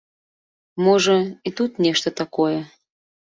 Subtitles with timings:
[0.85, 1.17] Можа,
[1.49, 2.57] і тут нешта такое.